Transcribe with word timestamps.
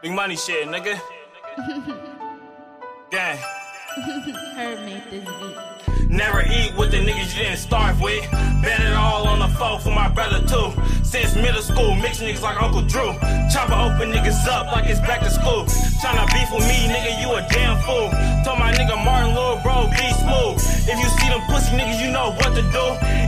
Big 0.00 0.12
money 0.12 0.36
shit, 0.36 0.68
nigga. 0.68 0.94
Gang. 3.10 3.38
Herb 4.54 4.78
made 4.86 5.02
this 5.10 5.26
beat. 5.26 6.08
Never 6.08 6.42
eat 6.42 6.70
with 6.78 6.92
the 6.92 6.98
niggas 6.98 7.34
you 7.34 7.42
didn't 7.42 7.58
starve 7.58 8.00
with. 8.00 8.22
Bet 8.62 8.78
it 8.80 8.94
all 8.94 9.26
on 9.26 9.40
the 9.40 9.48
folk 9.58 9.80
for 9.80 9.90
my 9.90 10.08
brother 10.08 10.38
too. 10.46 10.70
Since 11.02 11.34
middle 11.34 11.62
school, 11.62 11.96
mix 11.96 12.20
niggas 12.22 12.42
like 12.42 12.62
Uncle 12.62 12.82
Drew. 12.82 13.10
Chopper 13.50 13.74
open 13.74 14.14
niggas 14.14 14.46
up 14.46 14.70
like 14.70 14.86
it's 14.86 15.00
back 15.00 15.18
to 15.26 15.30
school. 15.30 15.66
Tryna 15.98 16.30
beef 16.30 16.46
with 16.54 16.62
me, 16.70 16.86
nigga, 16.86 17.18
you 17.20 17.34
a 17.34 17.42
damn 17.50 17.82
fool. 17.82 18.06
Told 18.46 18.60
my 18.60 18.70
nigga 18.70 18.94
Martin 19.04 19.34
Lil 19.34 19.58
Bro, 19.66 19.90
be 19.90 20.06
smooth. 20.22 20.62
If 20.86 20.94
you 20.94 21.08
see 21.18 21.26
them 21.26 21.42
pussy 21.50 21.74
niggas, 21.74 21.98
you 21.98 22.12
know 22.12 22.30
what 22.38 22.54
to 22.54 22.62
do. 22.62 22.84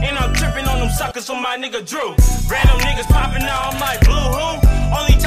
And 0.06 0.16
I'm 0.16 0.32
tripping 0.34 0.66
on 0.70 0.78
them 0.78 0.90
suckers 0.90 1.26
for 1.26 1.34
my 1.34 1.58
nigga 1.58 1.82
Drew. 1.82 2.14
Random 2.46 2.78
niggas 2.86 3.10
popping 3.10 3.42
out, 3.42 3.74
I'm 3.74 3.80
like, 3.80 4.06
blue 4.06 4.14
who? 4.14 4.70
Only 4.94 5.19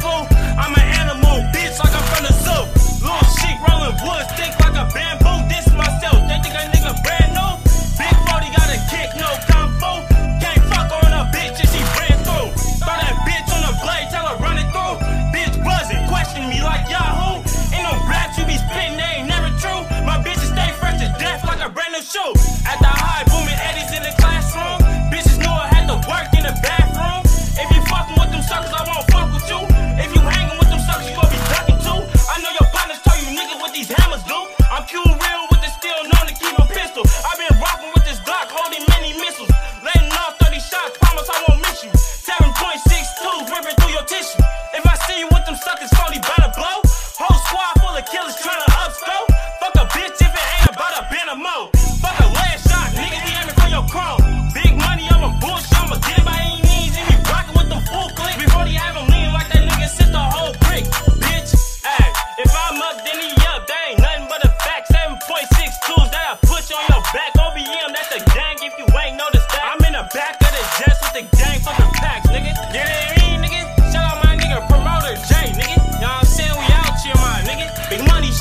flow. 0.00 0.26
I'm 0.58 0.74
an 0.74 0.86
animal, 1.02 1.42
bitch, 1.52 1.78
like 1.78 1.94
I'm 1.94 2.06
from 2.10 2.24
the 2.26 2.34
zoo. 2.44 2.62
Little 3.04 3.28
shit 3.38 3.56
rolling 3.66 3.96
wood. 4.02 4.17
I 37.04 37.37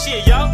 shit. 0.07 0.46